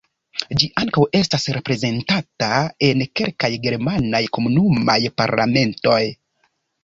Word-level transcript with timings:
Ĝi 0.61 0.67
ankaŭ 0.83 1.01
estas 1.17 1.43
reprezentata 1.57 2.47
en 2.87 3.05
kelkaj 3.19 3.51
germanaj 3.67 4.23
komunumaj 4.39 4.99
parlamentoj. 5.23 6.01